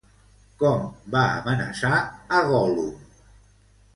Com 0.61 0.87
va 1.15 1.25
amenaçar 1.41 2.01
a 2.37 2.41
Gollum? 2.49 2.89